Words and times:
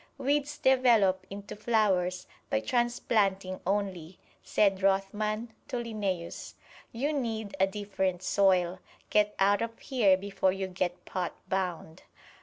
"Weeds 0.17 0.57
develop 0.57 1.27
into 1.29 1.55
flowers 1.55 2.25
by 2.49 2.59
transplanting 2.61 3.59
only," 3.67 4.17
said 4.41 4.81
Rothman 4.81 5.53
to 5.67 5.75
Linnæus. 5.77 6.55
"You 6.91 7.13
need 7.13 7.55
a 7.59 7.67
different 7.67 8.23
soil 8.23 8.79
get 9.11 9.35
out 9.37 9.61
of 9.61 9.77
here 9.77 10.17
before 10.17 10.53
you 10.53 10.65
get 10.65 11.05
pot 11.05 11.35
bound." 11.47 12.01